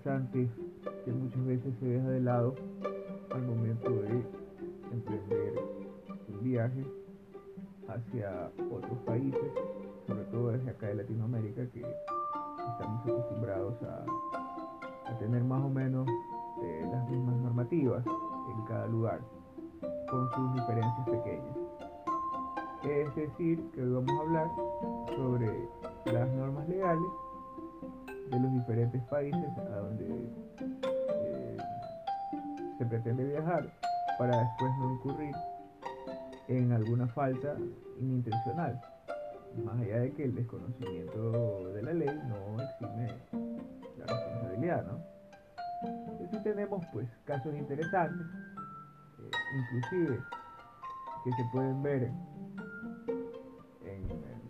interesante 0.00 0.48
que 1.04 1.12
muchas 1.12 1.44
veces 1.44 1.74
se 1.78 1.86
deja 1.86 2.08
de 2.08 2.20
lado 2.20 2.54
al 3.34 3.42
momento 3.42 3.90
de 3.90 4.24
emprender 4.92 5.54
un 6.28 6.42
viaje 6.42 6.84
hacia 7.86 8.50
otros 8.70 8.98
países, 9.00 9.52
sobre 10.06 10.24
todo 10.24 10.48
desde 10.52 10.70
acá 10.70 10.86
de 10.88 10.94
Latinoamérica, 10.94 11.66
que 11.70 11.80
estamos 11.80 13.02
acostumbrados 13.02 13.74
a, 13.82 14.06
tener 15.18 15.44
más 15.44 15.62
o 15.62 15.68
menos 15.68 16.08
eh, 16.62 16.88
las 16.90 17.10
mismas 17.10 17.36
normativas 17.36 18.02
en 18.06 18.64
cada 18.64 18.86
lugar, 18.86 19.20
con 20.10 20.30
sus 20.30 20.54
diferencias 20.54 21.08
pequeñas. 21.10 21.56
Es 22.84 23.14
decir, 23.14 23.70
que 23.72 23.82
hoy 23.82 23.92
vamos 23.92 24.10
a 24.18 24.22
hablar 24.22 24.50
sobre 25.14 25.68
las 26.06 26.32
normas 26.32 26.66
legales 26.70 27.04
de 28.30 28.40
los 28.40 28.52
diferentes 28.52 29.02
países 29.04 29.58
a 29.58 29.76
donde 29.76 30.06
eh, 31.14 31.56
se 32.78 32.86
pretende 32.86 33.24
viajar 33.24 33.68
para 34.18 34.38
después 34.38 34.70
no 34.78 34.92
incurrir 34.92 35.34
en 36.48 36.72
alguna 36.72 37.06
falta 37.08 37.56
inintencional, 37.98 38.80
más 39.64 39.78
allá 39.80 40.00
de 40.00 40.12
que 40.12 40.24
el 40.24 40.34
desconocimiento 40.34 41.72
de 41.72 41.82
la 41.82 41.92
ley 41.92 42.20
no 42.28 42.62
exime 42.62 43.14
la 43.98 44.06
responsabilidad, 44.06 44.84
¿no? 44.84 45.10
Y 46.32 46.42
tenemos 46.42 46.84
pues 46.92 47.08
casos 47.24 47.54
interesantes, 47.54 48.26
eh, 49.18 49.30
inclusive 49.58 50.20
que 51.24 51.32
se 51.32 51.44
pueden 51.52 51.82
ver 51.82 52.04
en, 52.04 52.14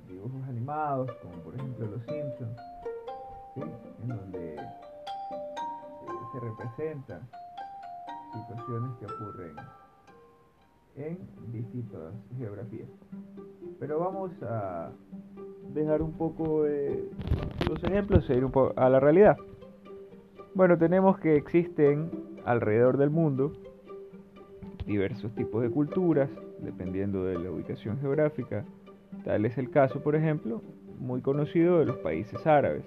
dibujos 0.06 0.42
animados, 0.48 1.11
como 1.22 1.34
por 1.42 1.55
ejemplo 1.55 1.87
Los 1.87 2.03
Simpsons, 2.05 2.59
en 4.03 4.09
donde 4.09 4.55
eh, 4.55 4.59
se 6.33 6.41
representan 6.41 7.20
situaciones 8.33 8.91
que 8.98 9.06
ocurren 9.06 9.56
en 10.97 11.19
distintas 11.53 12.15
geografías. 12.37 12.89
Pero 13.78 13.98
vamos 13.98 14.31
a 14.43 14.91
dejar 15.73 16.03
un 16.03 16.12
poco 16.12 16.65
los 17.69 17.84
ejemplos 17.84 18.28
e 18.28 18.37
ir 18.37 18.45
un 18.45 18.53
poco 18.53 18.78
a 18.78 18.89
la 18.89 19.01
realidad. 19.01 19.37
Bueno, 20.55 20.77
tenemos 20.77 21.19
que 21.19 21.37
existen 21.37 22.11
alrededor 22.45 22.98
del 22.98 23.11
mundo 23.11 23.53
diversos 24.87 25.33
tipos 25.34 25.62
de 25.62 25.71
culturas, 25.71 26.28
dependiendo 26.59 27.25
de 27.25 27.39
la 27.39 27.51
ubicación 27.51 27.98
geográfica. 28.01 28.65
Tal 29.25 29.45
es 29.45 29.56
el 29.56 29.71
caso, 29.71 30.03
por 30.03 30.17
ejemplo, 30.17 30.62
muy 30.98 31.21
conocido 31.21 31.78
de 31.78 31.87
los 31.87 31.97
países 31.98 32.45
árabes. 32.47 32.84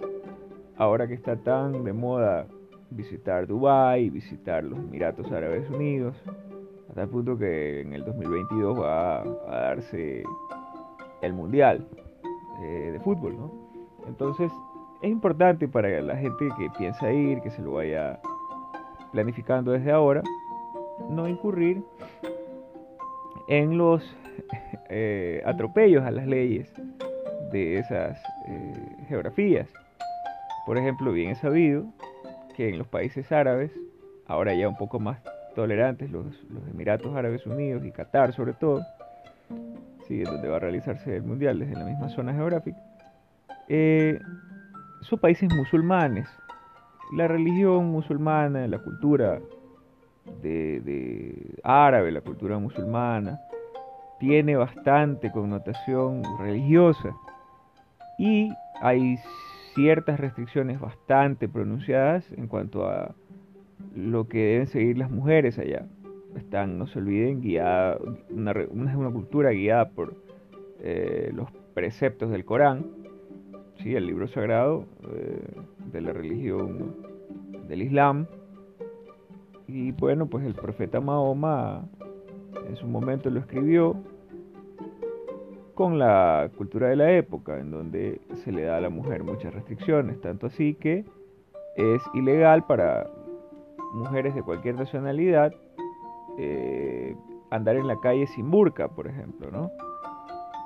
Ahora 0.77 1.07
que 1.07 1.13
está 1.13 1.35
tan 1.35 1.83
de 1.83 1.93
moda 1.93 2.47
visitar 2.89 3.47
Dubái, 3.47 4.09
visitar 4.09 4.63
los 4.63 4.79
Emiratos 4.79 5.31
Árabes 5.31 5.69
Unidos, 5.69 6.15
hasta 6.89 7.03
el 7.03 7.09
punto 7.09 7.37
que 7.37 7.81
en 7.81 7.93
el 7.93 8.03
2022 8.03 8.79
va 8.79 9.21
a, 9.21 9.25
darse 9.47 10.23
el 11.21 11.33
Mundial 11.33 11.87
eh, 12.61 12.89
de 12.91 12.99
fútbol, 12.99 13.37
¿no? 13.37 13.51
Entonces 14.07 14.51
es 15.01 15.09
importante 15.09 15.67
para 15.67 16.01
la 16.01 16.15
gente 16.17 16.47
que 16.57 16.69
piensa 16.77 17.11
ir, 17.11 17.41
que 17.41 17.51
se 17.51 17.61
lo 17.61 17.73
vaya 17.73 18.19
planificando 19.11 19.71
desde 19.71 19.91
ahora, 19.91 20.23
no 21.09 21.27
incurrir 21.27 21.83
en 23.47 23.77
los 23.77 24.03
eh, 24.89 25.41
atropellos 25.45 26.03
a 26.03 26.11
las 26.11 26.27
leyes 26.27 26.71
de 27.51 27.79
esas 27.79 28.21
eh, 28.47 29.05
geografías. 29.07 29.67
Por 30.65 30.77
ejemplo, 30.77 31.11
bien 31.11 31.31
es 31.31 31.39
sabido 31.39 31.85
que 32.55 32.69
en 32.69 32.77
los 32.77 32.87
países 32.87 33.31
árabes, 33.31 33.71
ahora 34.27 34.53
ya 34.53 34.67
un 34.67 34.77
poco 34.77 34.99
más 34.99 35.19
tolerantes, 35.55 36.11
los, 36.11 36.25
Emiratos 36.71 37.15
Árabes 37.15 37.45
Unidos 37.45 37.83
y 37.85 37.91
Qatar 37.91 38.33
sobre 38.33 38.53
todo, 38.53 38.81
donde 40.09 40.47
va 40.47 40.57
a 40.57 40.59
realizarse 40.59 41.15
el 41.15 41.23
Mundial 41.23 41.59
desde 41.59 41.73
la 41.73 41.85
misma 41.85 42.09
zona 42.09 42.33
geográfica, 42.33 42.77
eh, 43.67 44.19
son 45.01 45.19
países 45.19 45.51
musulmanes. 45.53 46.27
La 47.13 47.27
religión 47.27 47.85
musulmana, 47.91 48.67
la 48.67 48.79
cultura 48.79 49.39
de, 50.41 51.55
árabe, 51.63 52.11
la 52.11 52.21
cultura 52.21 52.57
musulmana, 52.57 53.39
tiene 54.19 54.55
bastante 54.55 55.31
connotación 55.31 56.23
religiosa 56.39 57.13
y 58.17 58.53
hay 58.81 59.17
ciertas 59.73 60.19
restricciones 60.19 60.79
bastante 60.79 61.47
pronunciadas 61.47 62.31
en 62.33 62.47
cuanto 62.47 62.87
a 62.87 63.15
lo 63.95 64.27
que 64.27 64.39
deben 64.39 64.67
seguir 64.67 64.97
las 64.97 65.11
mujeres 65.11 65.59
allá. 65.59 65.85
Están, 66.35 66.77
no 66.79 66.87
se 66.87 66.99
olviden, 66.99 67.41
guiada, 67.41 67.97
una, 68.29 69.11
cultura 69.11 69.51
guiada 69.51 69.89
por 69.89 70.15
eh, 70.79 71.31
los 71.33 71.51
preceptos 71.73 72.31
del 72.31 72.43
Corán, 72.43 72.85
¿sí? 73.81 73.95
el 73.95 74.07
libro 74.07 74.27
sagrado 74.27 74.85
eh, 75.11 75.41
de 75.91 76.01
la 76.01 76.13
religión 76.13 76.95
del 77.67 77.83
Islam. 77.83 78.25
Y 79.67 79.91
bueno, 79.91 80.25
pues 80.27 80.45
el 80.45 80.53
profeta 80.53 80.99
Mahoma 81.01 81.87
en 82.67 82.75
su 82.75 82.87
momento 82.87 83.29
lo 83.29 83.39
escribió 83.39 83.95
con 85.73 85.97
la 85.97 86.49
cultura 86.57 86.89
de 86.89 86.95
la 86.95 87.11
época, 87.11 87.57
en 87.59 87.71
donde 87.71 88.21
se 88.43 88.51
le 88.51 88.63
da 88.63 88.77
a 88.77 88.81
la 88.81 88.89
mujer 88.89 89.23
muchas 89.23 89.53
restricciones, 89.53 90.21
tanto 90.21 90.47
así 90.47 90.75
que 90.75 91.05
es 91.75 92.01
ilegal 92.13 92.65
para 92.65 93.09
mujeres 93.93 94.35
de 94.35 94.43
cualquier 94.43 94.75
nacionalidad 94.75 95.53
eh, 96.37 97.15
andar 97.51 97.75
en 97.75 97.87
la 97.87 97.99
calle 97.99 98.25
sin 98.27 98.49
burka, 98.49 98.87
por 98.87 99.07
ejemplo, 99.07 99.51
¿no? 99.51 99.71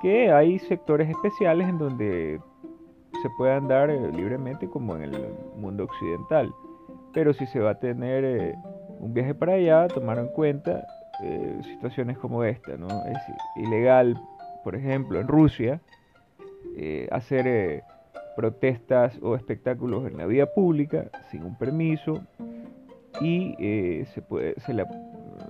Que 0.00 0.32
hay 0.32 0.58
sectores 0.58 1.08
especiales 1.10 1.68
en 1.68 1.78
donde 1.78 2.40
se 3.22 3.30
puede 3.36 3.52
andar 3.52 3.90
eh, 3.90 4.12
libremente 4.12 4.68
como 4.68 4.96
en 4.96 5.02
el 5.02 5.34
mundo 5.56 5.84
occidental, 5.84 6.54
pero 7.12 7.32
si 7.32 7.46
se 7.46 7.60
va 7.60 7.70
a 7.70 7.78
tener 7.78 8.24
eh, 8.24 8.54
un 9.00 9.12
viaje 9.12 9.34
para 9.34 9.54
allá, 9.54 9.88
tomar 9.88 10.18
en 10.18 10.28
cuenta 10.28 10.86
situaciones 11.64 12.16
como 12.18 12.44
esta, 12.44 12.76
¿no? 12.76 12.86
Es 12.86 13.18
ilegal 13.56 14.16
por 14.64 14.74
ejemplo, 14.74 15.20
en 15.20 15.28
Rusia, 15.28 15.80
eh, 16.76 17.08
hacer 17.10 17.46
eh, 17.46 17.82
protestas 18.36 19.18
o 19.22 19.34
espectáculos 19.34 20.06
en 20.06 20.16
la 20.16 20.26
vía 20.26 20.46
pública 20.46 21.10
sin 21.30 21.44
un 21.44 21.56
permiso 21.56 22.22
y 23.20 23.56
eh, 23.58 24.06
se 24.14 24.22
puede, 24.22 24.54
la, 24.68 24.86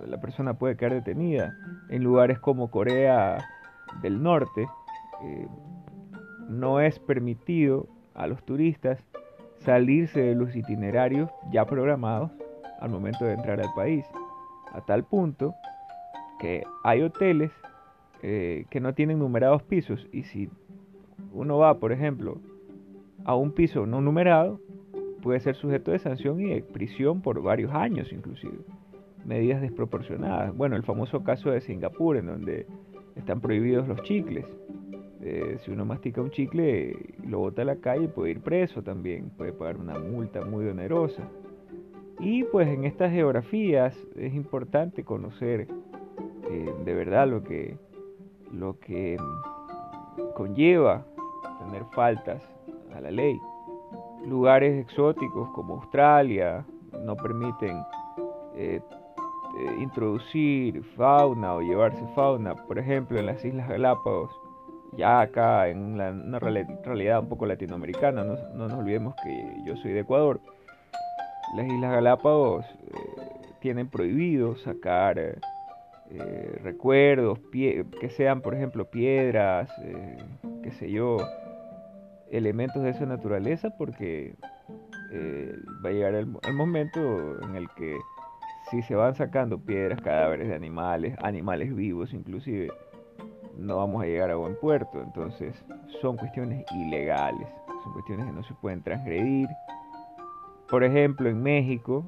la, 0.07 0.21
persona 0.21 0.55
puede 0.55 0.77
quedar 0.77 0.95
detenida. 0.95 1.55
En 1.91 2.03
lugares 2.03 2.39
como 2.39 2.71
Corea 2.71 3.39
del 4.03 4.23
Norte, 4.23 4.67
no 6.49 6.81
es 6.81 6.99
permitido 6.99 7.89
a 8.15 8.27
los 8.27 8.43
turistas 8.45 8.99
salirse 9.59 10.21
de 10.21 10.35
los 10.35 10.55
itinerarios 10.55 11.31
ya 11.51 11.67
programados 11.67 12.31
al 12.81 12.91
momento 12.91 13.25
de 13.25 13.33
entrar 13.33 13.61
al 13.61 13.73
país, 13.75 14.07
a 14.73 14.81
tal 14.83 15.05
punto 15.05 15.55
que 16.39 16.65
hay 16.85 17.03
hoteles 17.03 17.51
eh, 18.23 18.65
que 18.71 18.81
no 18.81 18.95
tienen 18.95 19.19
numerados 19.19 19.63
pisos 19.63 20.07
y 20.13 20.25
si 20.25 20.49
uno 21.33 21.59
va, 21.59 21.79
por 21.79 21.93
ejemplo, 21.93 22.39
a 23.25 23.35
un 23.35 23.53
piso 23.53 23.87
no 23.87 24.01
numerado, 24.01 24.61
puede 25.23 25.41
ser 25.41 25.55
sujeto 25.57 25.91
de 25.91 25.99
sanción 25.99 26.41
y 26.41 26.49
de 26.49 26.63
prisión 26.63 27.21
por 27.21 27.43
varios 27.43 27.73
años 27.73 28.13
inclusive. 28.13 28.59
Medidas 29.25 29.61
desproporcionadas. 29.61 30.57
Bueno, 30.57 30.77
el 30.77 30.85
famoso 30.85 31.23
caso 31.23 31.51
de 31.51 31.61
Singapur, 31.61 32.17
en 32.17 32.27
donde 32.27 32.67
están 33.15 33.41
prohibidos 33.41 33.87
los 33.87 34.03
chicles. 34.03 34.47
Eh, 35.21 35.59
si 35.61 35.71
uno 35.73 35.85
mastica 35.85 36.23
un 36.23 36.31
chicle 36.31 36.97
lo 37.27 37.41
bota 37.41 37.63
a 37.63 37.65
la 37.65 37.77
calle, 37.77 38.09
puede 38.09 38.31
ir 38.31 38.41
preso 38.41 38.83
también, 38.83 39.31
puede 39.37 39.53
pagar 39.53 39.77
una 39.77 39.99
multa 39.99 40.45
muy 40.45 40.67
onerosa. 40.67 41.29
Y 42.21 42.45
pues 42.45 42.69
en 42.69 42.85
estas 42.85 43.13
geografías 43.13 43.97
es 44.17 44.35
importante 44.35 45.05
conocer 45.05 45.69
eh, 46.51 46.75
de 46.85 46.95
verdad 46.95 47.29
lo 47.29 47.43
que, 47.43 47.77
lo 48.53 48.79
que 48.81 49.17
conlleva 50.35 51.05
tener 51.59 51.85
faltas 51.93 52.43
a 52.95 53.01
la 53.01 53.11
ley. 53.11 53.41
Lugares 54.27 54.85
exóticos 54.85 55.49
como 55.51 55.75
Australia 55.75 56.65
no 57.05 57.17
permiten 57.17 57.83
eh, 58.57 58.81
eh, 59.59 59.77
introducir 59.81 60.83
fauna 60.97 61.55
o 61.55 61.61
llevarse 61.61 62.05
fauna. 62.15 62.55
Por 62.55 62.79
ejemplo, 62.79 63.19
en 63.19 63.27
las 63.27 63.45
Islas 63.45 63.69
Galápagos, 63.69 64.31
ya 64.97 65.21
acá 65.21 65.69
en 65.69 65.79
una, 65.95 66.39
realidad 66.39 67.21
un 67.21 67.29
poco 67.29 67.47
latinoamericana, 67.47 68.25
no, 68.25 68.37
nos 68.55 68.73
olvidemos 68.73 69.15
que 69.23 69.63
yo 69.65 69.77
soy 69.77 69.93
de 69.93 70.01
Ecuador. 70.01 70.41
Las 71.57 71.67
Islas 71.67 71.93
Galápagos 71.93 72.65
eh, 72.67 73.55
tienen 73.61 73.89
prohibido 73.89 74.57
sacar 74.57 75.39
recuerdos, 76.63 77.39
que 77.51 78.11
sean 78.11 78.41
por 78.41 78.55
ejemplo 78.55 78.91
piedras, 78.91 79.71
eh, 79.83 80.17
qué 80.63 80.71
sé 80.73 80.91
yo, 80.91 81.19
elementos 82.31 82.83
de 82.83 82.91
esa 82.91 83.07
naturaleza 83.07 83.71
porque 83.77 84.35
eh, 85.13 85.57
va 85.85 85.91
a 85.91 85.93
llegar 85.93 86.15
el, 86.15 86.27
momento 86.27 87.43
en 87.43 87.57
el 87.57 87.69
que 87.77 87.97
si 88.71 88.83
se 88.83 88.95
van 88.95 89.15
sacando 89.15 89.59
piedras, 89.59 90.01
cadáveres 90.01 90.49
de 90.49 90.55
animales, 90.55 91.17
animales 91.23 91.75
vivos 91.75 92.13
inclusive, 92.13 92.71
no 93.57 93.79
vamos 93.79 94.03
a 94.03 94.07
llegar 94.07 94.31
a 94.31 94.37
buen 94.37 94.57
puerto. 94.57 95.03
Entonces 95.03 95.55
son 96.01 96.17
cuestiones 96.17 96.65
ilegales, 96.73 97.49
son 97.83 97.93
cuestiones 97.95 98.27
que 98.27 98.33
no 98.33 98.43
se 98.43 98.55
pueden 98.55 98.83
transgredir. 98.83 99.49
Por 100.69 100.85
ejemplo, 100.85 101.29
en 101.31 101.43
México 101.43 102.05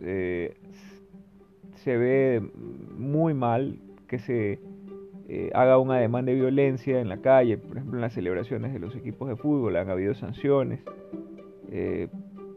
eh, 0.00 0.56
se 1.78 1.96
ve 1.96 2.42
muy 2.96 3.34
mal 3.34 3.78
que 4.08 4.18
se 4.18 4.58
eh, 5.28 5.50
haga 5.54 5.78
una 5.78 5.96
demanda 5.98 6.32
de 6.32 6.38
violencia 6.38 7.00
en 7.00 7.08
la 7.08 7.18
calle, 7.18 7.58
por 7.58 7.76
ejemplo 7.76 7.98
en 7.98 8.02
las 8.02 8.14
celebraciones 8.14 8.72
de 8.72 8.78
los 8.78 8.96
equipos 8.96 9.28
de 9.28 9.36
fútbol 9.36 9.76
han 9.76 9.90
habido 9.90 10.14
sanciones 10.14 10.80
eh, 11.70 12.08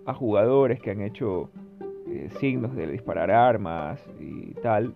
a 0.05 0.13
jugadores 0.13 0.79
que 0.79 0.91
han 0.91 1.01
hecho 1.01 1.49
eh, 2.07 2.29
signos 2.39 2.75
de 2.75 2.87
disparar 2.87 3.29
armas 3.29 4.03
y 4.19 4.53
tal 4.61 4.93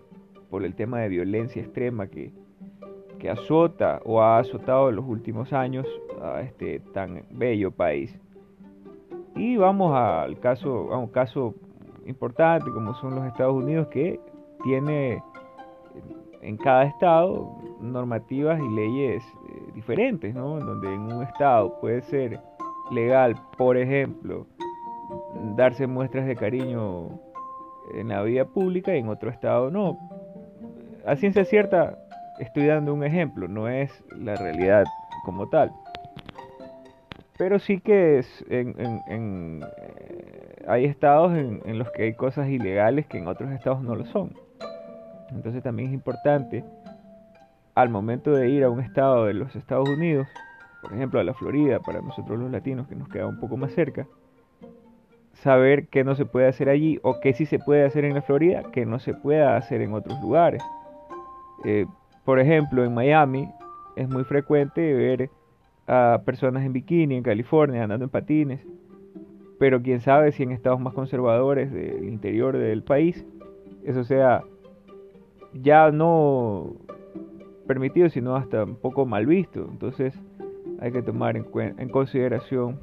por 0.50 0.64
el 0.64 0.74
tema 0.74 1.00
de 1.00 1.08
violencia 1.08 1.62
extrema 1.62 2.06
que, 2.06 2.32
que 3.18 3.30
azota 3.30 4.00
o 4.04 4.22
ha 4.22 4.38
azotado 4.38 4.88
en 4.88 4.96
los 4.96 5.04
últimos 5.04 5.52
años 5.52 5.86
a 6.22 6.40
este 6.40 6.80
tan 6.92 7.24
bello 7.30 7.70
país. 7.70 8.18
Y 9.34 9.58
vamos 9.58 9.94
al 9.94 10.38
caso, 10.40 10.92
a 10.92 10.98
un 10.98 11.08
caso 11.08 11.54
importante 12.06 12.70
como 12.70 12.94
son 12.94 13.14
los 13.14 13.26
Estados 13.26 13.54
Unidos 13.54 13.88
que 13.88 14.20
tiene 14.62 15.22
en 16.42 16.56
cada 16.56 16.84
estado 16.84 17.56
normativas 17.80 18.60
y 18.60 18.68
leyes 18.68 19.22
eh, 19.24 19.72
diferentes, 19.74 20.34
¿no? 20.34 20.58
Donde 20.60 20.94
en 20.94 21.12
un 21.12 21.22
estado 21.22 21.78
puede 21.80 22.02
ser 22.02 22.40
legal, 22.90 23.34
por 23.56 23.76
ejemplo, 23.76 24.46
darse 25.56 25.86
muestras 25.86 26.26
de 26.26 26.36
cariño 26.36 27.20
en 27.94 28.08
la 28.08 28.22
vida 28.22 28.44
pública 28.44 28.94
y 28.94 29.00
en 29.00 29.08
otro 29.08 29.30
estado 29.30 29.70
no. 29.70 29.98
A 31.04 31.16
ciencia 31.16 31.44
cierta 31.44 31.98
estoy 32.38 32.66
dando 32.66 32.92
un 32.92 33.04
ejemplo, 33.04 33.48
no 33.48 33.68
es 33.68 33.90
la 34.16 34.36
realidad 34.36 34.84
como 35.24 35.48
tal. 35.48 35.72
Pero 37.38 37.58
sí 37.58 37.80
que 37.80 38.18
es 38.18 38.44
en, 38.48 38.74
en, 39.08 39.62
eh, 39.62 40.55
hay 40.68 40.84
estados 40.84 41.32
en 41.36 41.78
los 41.78 41.90
que 41.90 42.04
hay 42.04 42.14
cosas 42.14 42.48
ilegales 42.48 43.06
que 43.06 43.18
en 43.18 43.28
otros 43.28 43.50
estados 43.52 43.82
no 43.82 43.94
lo 43.94 44.04
son. 44.06 44.32
Entonces 45.30 45.62
también 45.62 45.88
es 45.88 45.94
importante 45.94 46.64
al 47.74 47.90
momento 47.90 48.30
de 48.30 48.48
ir 48.48 48.64
a 48.64 48.70
un 48.70 48.80
estado 48.80 49.26
de 49.26 49.34
los 49.34 49.54
Estados 49.54 49.88
Unidos, 49.88 50.26
por 50.82 50.94
ejemplo 50.94 51.20
a 51.20 51.24
la 51.24 51.34
Florida, 51.34 51.78
para 51.80 52.00
nosotros 52.00 52.38
los 52.38 52.50
latinos 52.50 52.88
que 52.88 52.94
nos 52.94 53.08
queda 53.08 53.26
un 53.26 53.38
poco 53.38 53.56
más 53.56 53.72
cerca, 53.72 54.06
saber 55.34 55.88
qué 55.88 56.02
no 56.02 56.14
se 56.14 56.24
puede 56.24 56.48
hacer 56.48 56.70
allí 56.70 56.98
o 57.02 57.20
qué 57.20 57.34
sí 57.34 57.44
se 57.44 57.58
puede 57.58 57.84
hacer 57.84 58.04
en 58.06 58.14
la 58.14 58.22
Florida, 58.22 58.62
que 58.72 58.86
no 58.86 58.98
se 58.98 59.12
pueda 59.12 59.56
hacer 59.56 59.82
en 59.82 59.92
otros 59.92 60.18
lugares. 60.22 60.62
Eh, 61.64 61.86
por 62.24 62.40
ejemplo, 62.40 62.82
en 62.84 62.94
Miami 62.94 63.48
es 63.94 64.08
muy 64.08 64.24
frecuente 64.24 64.94
ver 64.94 65.28
a 65.86 66.22
personas 66.24 66.64
en 66.64 66.72
bikini 66.72 67.16
en 67.16 67.22
California 67.22 67.82
andando 67.82 68.06
en 68.06 68.10
patines, 68.10 68.60
pero 69.58 69.82
quién 69.82 70.00
sabe 70.00 70.32
si 70.32 70.42
en 70.42 70.52
estados 70.52 70.80
más 70.80 70.94
conservadores 70.94 71.72
del 71.72 72.04
interior 72.04 72.56
del 72.56 72.82
país 72.82 73.24
eso 73.84 74.04
sea 74.04 74.42
ya 75.52 75.90
no 75.90 76.74
permitido, 77.66 78.08
sino 78.08 78.36
hasta 78.36 78.64
un 78.64 78.76
poco 78.76 79.06
mal 79.06 79.26
visto. 79.26 79.66
Entonces 79.70 80.14
hay 80.80 80.92
que 80.92 81.02
tomar 81.02 81.36
en, 81.36 81.88
consideración 81.88 82.80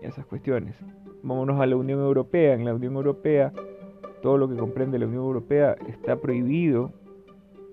esas 0.00 0.26
cuestiones. 0.26 0.76
Vámonos 1.22 1.60
a 1.60 1.66
la 1.66 1.76
Unión 1.76 2.00
Europea. 2.00 2.54
En 2.54 2.64
la 2.64 2.74
Unión 2.74 2.94
Europea, 2.94 3.52
todo 4.22 4.38
lo 4.38 4.48
que 4.48 4.56
comprende 4.56 4.98
la 4.98 5.06
Unión 5.06 5.24
Europea 5.24 5.76
está 5.88 6.16
prohibido, 6.16 6.92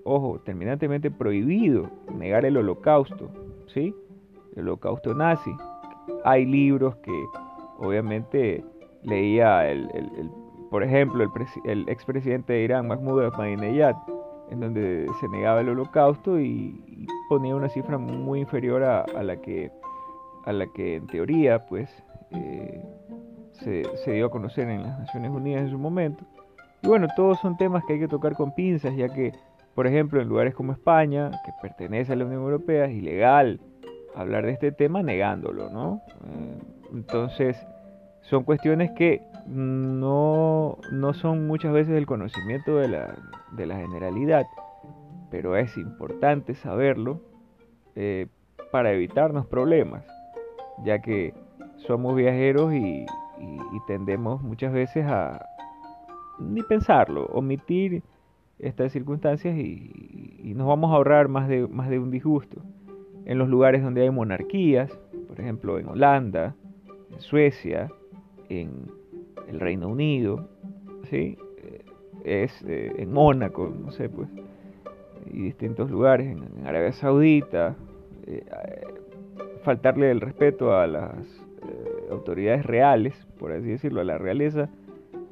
ojo, 0.04 0.40
terminantemente 0.40 1.10
prohibido 1.10 1.90
negar 2.16 2.44
el 2.44 2.56
holocausto, 2.56 3.30
¿sí? 3.66 3.94
El 4.56 4.68
holocausto 4.68 5.14
nazi. 5.14 5.54
Hay 6.24 6.44
libros 6.44 6.96
que 6.96 7.12
obviamente 7.80 8.64
leía 9.02 9.68
el, 9.68 9.88
por 10.70 10.84
ejemplo, 10.84 11.24
el, 11.24 11.30
el 11.64 11.88
expresidente 11.88 12.52
de 12.52 12.62
Irán, 12.62 12.86
Mahmoud 12.86 13.24
Ahmadinejad, 13.24 13.96
en 14.50 14.60
donde 14.60 15.06
se 15.20 15.28
negaba 15.28 15.60
el 15.60 15.70
holocausto 15.70 16.38
y, 16.38 17.06
ponía 17.28 17.54
una 17.54 17.68
cifra 17.68 17.96
muy 17.96 18.40
inferior 18.40 18.82
a, 18.82 19.04
la 19.22 19.36
que 19.36 19.70
a 20.46 20.52
la 20.52 20.66
que 20.66 20.96
en 20.96 21.06
teoría 21.06 21.64
pues 21.64 21.88
eh, 22.32 22.82
se, 23.52 23.84
se, 23.98 24.12
dio 24.14 24.26
a 24.26 24.30
conocer 24.30 24.68
en 24.68 24.82
las 24.82 24.98
Naciones 24.98 25.30
Unidas 25.30 25.62
en 25.62 25.70
su 25.70 25.78
momento. 25.78 26.24
Y 26.82 26.88
bueno 26.88 27.06
todos 27.14 27.38
son 27.38 27.56
temas 27.56 27.84
que 27.84 27.92
hay 27.92 28.00
que 28.00 28.08
tocar 28.08 28.34
con 28.34 28.52
pinzas 28.52 28.96
ya 28.96 29.08
que 29.08 29.32
por 29.76 29.86
ejemplo 29.86 30.20
en 30.20 30.28
lugares 30.28 30.56
como 30.56 30.72
España 30.72 31.30
que 31.44 31.52
pertenece 31.62 32.12
a 32.12 32.16
la 32.16 32.24
Unión 32.24 32.42
Europea 32.42 32.86
es 32.86 32.96
ilegal 32.96 33.60
hablar 34.16 34.44
de 34.44 34.52
este 34.52 34.72
tema 34.72 35.00
negándolo 35.04 35.70
no 35.70 36.02
eh, 36.24 36.58
entonces 36.92 37.56
son 38.22 38.44
cuestiones 38.44 38.90
que 38.92 39.22
no, 39.46 40.78
no 40.92 41.14
son 41.14 41.46
muchas 41.46 41.72
veces 41.72 41.96
el 41.96 42.06
conocimiento 42.06 42.76
de 42.76 42.88
la, 42.88 43.16
de 43.52 43.66
la 43.66 43.76
generalidad, 43.76 44.46
pero 45.30 45.56
es 45.56 45.76
importante 45.76 46.54
saberlo 46.54 47.20
eh, 47.96 48.26
para 48.70 48.92
evitarnos 48.92 49.46
problemas, 49.46 50.04
ya 50.84 51.00
que 51.00 51.34
somos 51.86 52.14
viajeros 52.14 52.74
y, 52.74 53.06
tendemos 53.86 54.42
muchas 54.42 54.72
veces 54.72 55.06
a 55.06 55.44
ni 56.38 56.62
pensarlo, 56.62 57.26
omitir 57.26 58.02
estas 58.58 58.92
circunstancias 58.92 59.56
y, 59.56 60.38
y, 60.44 60.54
nos 60.54 60.68
vamos 60.68 60.92
a 60.92 60.96
ahorrar 60.96 61.28
más 61.28 61.48
de, 61.48 61.66
más 61.66 61.88
de 61.88 61.98
un 61.98 62.10
disgusto. 62.10 62.60
En 63.24 63.38
los 63.38 63.48
lugares 63.48 63.82
donde 63.82 64.02
hay 64.02 64.10
monarquías, 64.10 64.96
por 65.26 65.40
ejemplo 65.40 65.78
en 65.78 65.88
Holanda, 65.88 66.54
Suecia, 67.20 67.90
en 68.48 68.90
el 69.48 69.60
Reino 69.60 69.88
Unido, 69.88 70.48
¿sí? 71.04 71.38
Eh, 71.58 71.84
es 72.24 72.62
eh, 72.62 72.92
en 72.98 73.12
Mónaco, 73.12 73.72
no 73.82 73.90
sé, 73.92 74.08
pues, 74.08 74.28
y 75.26 75.42
distintos 75.42 75.90
lugares, 75.90 76.26
en, 76.26 76.66
Arabia 76.66 76.92
Saudita, 76.92 77.76
eh, 78.26 78.44
faltarle 79.62 80.10
el 80.10 80.20
respeto 80.20 80.76
a 80.76 80.86
las 80.86 81.14
autoridades 82.10 82.64
reales, 82.66 83.14
por 83.38 83.52
así 83.52 83.68
decirlo, 83.68 84.00
a 84.00 84.04
la 84.04 84.18
realeza, 84.18 84.68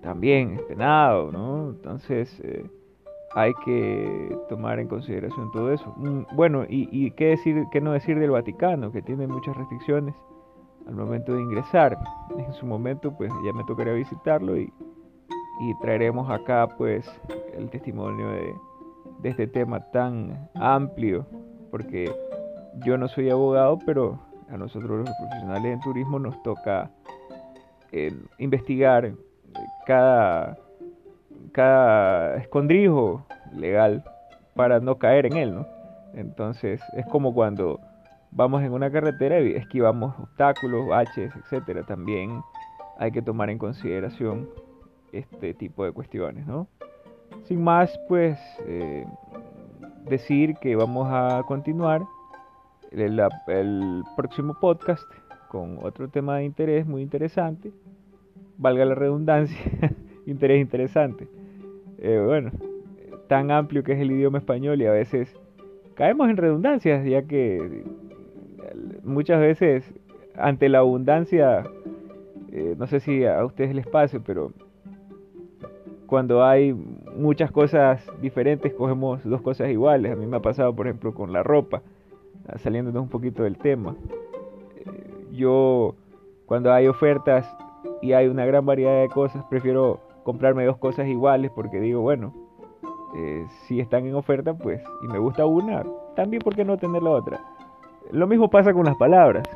también 0.02 0.52
es 0.52 0.62
penado, 0.62 1.32
¿no? 1.32 1.70
Entonces, 1.70 2.40
hay 3.34 3.52
que 3.64 4.36
tomar 4.48 4.78
en 4.78 4.86
consideración 4.86 5.50
todo 5.50 5.72
eso. 5.72 5.92
Mm, 5.96 6.36
bueno, 6.36 6.64
y, 6.68 6.88
y, 6.92 7.10
qué 7.12 7.26
decir, 7.28 7.64
qué 7.72 7.80
no 7.80 7.92
decir 7.92 8.18
del 8.18 8.30
Vaticano, 8.30 8.92
que 8.92 9.02
tiene 9.02 9.26
muchas 9.26 9.56
restricciones 9.56 10.14
al 10.88 10.94
momento 10.94 11.34
de 11.34 11.42
ingresar. 11.42 11.98
En 12.36 12.52
su 12.54 12.66
momento 12.66 13.12
pues 13.12 13.30
ya 13.44 13.52
me 13.52 13.64
tocaría 13.64 13.92
visitarlo 13.92 14.56
y, 14.56 14.72
traeremos 15.82 16.30
acá 16.30 16.68
pues 16.78 17.04
el 17.52 17.68
testimonio 17.68 18.30
de, 18.30 18.54
este 19.24 19.48
tema 19.48 19.80
tan 19.90 20.48
amplio 20.54 21.26
porque 21.72 22.08
yo 22.86 22.96
no 22.96 23.08
soy 23.08 23.28
abogado 23.28 23.76
pero 23.84 24.20
a 24.48 24.56
nosotros 24.56 25.00
los 25.00 25.10
profesionales 25.16 25.74
en 25.74 25.80
turismo 25.80 26.20
nos 26.20 26.40
toca 26.44 26.92
eh, 27.90 28.16
investigar 28.38 29.12
cada, 29.84 30.56
cada 31.50 32.36
escondrijo 32.36 33.26
legal 33.52 34.04
para 34.54 34.78
no 34.78 34.96
caer 34.96 35.26
en 35.26 35.36
él, 35.36 35.54
¿no? 35.56 35.66
Entonces 36.14 36.80
es 36.92 37.06
como 37.06 37.34
cuando 37.34 37.80
vamos 38.30 38.62
en 38.62 38.72
una 38.72 38.90
carretera 38.90 39.40
y 39.40 39.52
esquivamos 39.52 40.14
obstáculos, 40.18 40.86
baches, 40.86 41.34
etcétera, 41.36 41.82
también 41.84 42.40
hay 42.98 43.12
que 43.12 43.22
tomar 43.22 43.50
en 43.50 43.58
consideración 43.58 44.48
este 45.12 45.54
tipo 45.54 45.84
de 45.84 45.92
cuestiones, 45.92 46.46
¿no? 46.46 46.66
Sin 47.44 47.62
más, 47.62 47.98
pues 48.08 48.38
eh, 48.66 49.06
decir 50.08 50.56
que 50.56 50.76
vamos 50.76 51.08
a 51.10 51.42
continuar 51.46 52.02
el, 52.90 54.02
próximo 54.16 54.54
podcast 54.60 55.04
con 55.48 55.78
otro 55.82 56.08
tema 56.08 56.36
de 56.36 56.44
interés 56.44 56.86
muy 56.86 57.02
interesante, 57.02 57.72
valga 58.56 58.84
la 58.84 58.94
redundancia, 58.94 59.58
interés 60.26 60.60
interesante. 60.60 61.28
Eh, 61.98 62.22
bueno, 62.24 62.50
tan 63.28 63.50
amplio 63.50 63.82
que 63.82 63.92
es 63.92 64.00
el 64.00 64.10
idioma 64.10 64.38
español 64.38 64.80
y 64.80 64.86
a 64.86 64.92
veces 64.92 65.34
caemos 65.94 66.28
en 66.30 66.36
redundancias, 66.36 67.04
ya 67.06 67.22
que 67.22 67.84
muchas 69.08 69.40
veces 69.40 69.92
ante 70.36 70.68
la 70.68 70.78
abundancia, 70.78 71.64
eh, 72.52 72.74
no 72.78 72.86
sé 72.86 73.00
si 73.00 73.24
a 73.24 73.44
ustedes 73.44 73.74
les 73.74 73.86
pase, 73.86 74.20
pero 74.20 74.52
cuando 76.06 76.44
hay 76.44 76.72
muchas 76.72 77.50
cosas 77.50 78.04
diferentes, 78.22 78.72
cogemos 78.72 79.22
dos 79.24 79.42
cosas 79.42 79.68
iguales. 79.68 80.12
A 80.12 80.16
mí 80.16 80.26
me 80.26 80.38
ha 80.38 80.42
pasado, 80.42 80.74
por 80.74 80.86
ejemplo, 80.86 81.12
con 81.12 81.32
la 81.32 81.42
ropa, 81.42 81.82
saliéndonos 82.56 83.02
un 83.02 83.08
poquito 83.08 83.42
del 83.42 83.58
tema. 83.58 83.94
Eh, 84.76 85.14
Yo, 85.32 85.94
cuando 86.46 86.72
hay 86.72 86.86
ofertas 86.86 87.46
y 88.00 88.12
hay 88.12 88.28
una 88.28 88.46
gran 88.46 88.64
variedad 88.64 89.02
de 89.02 89.08
cosas, 89.08 89.44
prefiero 89.50 90.00
comprarme 90.22 90.64
dos 90.64 90.78
cosas 90.78 91.08
iguales 91.08 91.50
porque 91.54 91.80
digo, 91.80 92.00
bueno, 92.00 92.32
eh, 93.16 93.46
si 93.66 93.80
están 93.80 94.06
en 94.06 94.14
oferta, 94.14 94.54
pues, 94.54 94.82
y 95.02 95.08
me 95.08 95.18
gusta 95.18 95.46
una, 95.46 95.84
también, 96.14 96.42
¿por 96.42 96.54
qué 96.54 96.64
no 96.64 96.76
tener 96.76 97.02
la 97.02 97.10
otra? 97.10 97.40
Lo 98.10 98.26
mismo 98.26 98.48
pasa 98.50 98.72
con 98.72 98.84
las 98.84 98.96
palabras. 98.96 99.46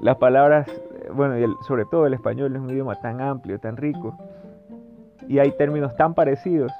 Las 0.00 0.16
palabras, 0.16 0.68
eh, 0.68 1.10
bueno, 1.14 1.56
sobre 1.66 1.84
todo 1.84 2.06
el 2.06 2.14
español 2.14 2.54
es 2.54 2.62
un 2.62 2.70
idioma 2.70 2.96
tan 2.96 3.20
amplio, 3.20 3.58
tan 3.58 3.76
rico, 3.76 4.16
y 5.28 5.38
hay 5.38 5.52
términos 5.52 5.94
tan 5.96 6.14
parecidos 6.14 6.72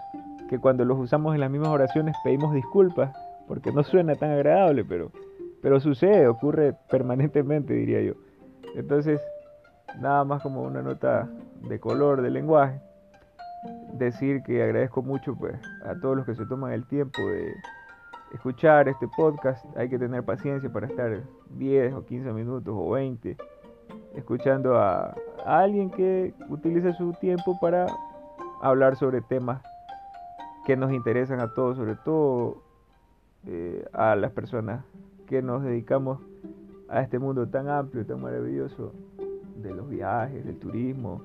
que 0.49 0.59
cuando 0.59 0.85
los 0.85 0.99
usamos 0.99 1.35
en 1.35 1.41
las 1.41 1.51
mismas 1.51 1.71
oraciones 1.71 2.15
pedimos 2.25 2.53
disculpas 2.53 3.17
porque 3.47 3.73
no 3.73 3.83
suena 3.83 4.15
tan 4.15 4.31
agradable, 4.31 4.85
pero, 4.85 5.11
pero 5.61 5.81
sucede, 5.81 6.27
ocurre 6.27 6.75
permanentemente, 6.91 7.75
diría 7.75 8.01
yo. 8.01 8.15
Entonces, 8.75 9.21
nada 10.01 10.25
más 10.25 10.43
como 10.43 10.63
una 10.63 10.83
nota 10.83 11.29
de 11.69 11.79
color 11.79 12.23
del 12.23 12.35
lenguaje, 12.35 12.81
decir 13.93 14.43
que 14.43 14.63
agradezco 14.63 15.03
mucho 15.03 15.35
pues, 15.37 15.55
a 15.85 15.95
todos 16.01 16.17
los 16.17 16.27
que 16.27 16.35
se 16.35 16.47
toman 16.47 16.73
el 16.73 16.87
tiempo 16.87 17.23
de 17.23 17.55
escuchar 18.33 18.89
este 18.89 19.07
podcast. 19.09 19.65
Hay 19.77 19.89
que 19.89 19.99
tener 19.99 20.25
paciencia 20.25 20.71
para 20.73 20.87
estar 20.87 21.23
10 21.51 21.95
o 21.95 22.05
15 22.05 22.33
minutos 22.33 22.75
o 22.77 22.91
20 22.91 23.37
escuchando 24.15 24.77
a, 24.77 25.15
alguien 25.45 25.91
que 25.91 26.35
utiliza 26.49 26.93
su 26.93 27.13
tiempo 27.15 27.59
para 27.61 27.87
hablar 28.61 28.97
sobre 28.97 29.21
temas 29.23 29.61
que 30.65 30.77
nos 30.77 30.93
interesan 30.93 31.41
a 31.41 31.53
todos, 31.53 31.77
sobre 31.77 31.97
todo 31.97 32.63
eh, 33.47 33.85
a 33.93 34.15
las 34.15 34.31
personas 34.31 34.85
que 35.27 35.43
nos 35.43 35.65
dedicamos 35.65 36.21
a 36.89 37.01
este 37.03 37.19
mundo 37.19 37.49
tan 37.49 37.69
amplio, 37.69 38.07
tan 38.07 38.21
maravilloso 38.21 38.93
de 39.57 39.75
los 39.75 39.89
viajes, 39.89 40.45
del 40.45 40.59
turismo, 40.59 41.23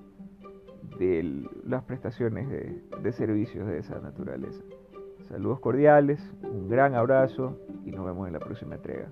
de 0.98 1.46
las 1.66 1.84
prestaciones 1.84 2.50
de 2.50 3.12
servicios 3.12 3.68
de 3.68 3.80
esa 3.80 4.00
naturaleza. 4.00 4.64
Saludos 5.30 5.60
cordiales, 5.60 6.20
un 6.44 6.70
gran 6.70 6.96
abrazo 6.96 7.58
y 7.86 7.92
nos 7.92 8.06
vemos 8.06 8.28
en 8.28 8.34
la 8.34 8.40
próxima 8.40 8.76
entrega. 8.76 9.12